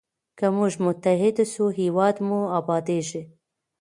[0.37, 3.21] که موږ متحد سو هېواد مو ابادیږي.